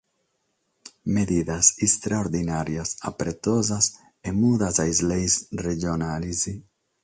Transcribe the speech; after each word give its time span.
Medidas 1.17 1.69
istraordinàrias 1.87 2.95
apretosas 3.11 3.91
e 4.23 4.29
mudas 4.41 4.75
a 4.83 4.89
is 4.93 4.99
leges 5.11 5.35
regionales. 5.67 6.39